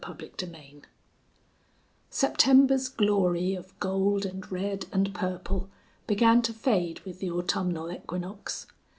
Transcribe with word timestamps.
CHAPTER 0.03 0.47
VI 0.47 0.81
September's 2.09 2.87
glory 2.89 3.53
of 3.53 3.79
gold 3.79 4.25
and 4.25 4.51
red 4.51 4.87
and 4.91 5.13
purple 5.13 5.69
began 6.07 6.41
to 6.41 6.53
fade 6.55 6.99
with 7.01 7.19
the 7.19 7.29
autumnal 7.29 7.91
equinox. 7.91 8.65